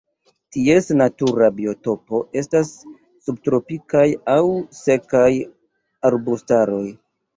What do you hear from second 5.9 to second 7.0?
arbustaroj.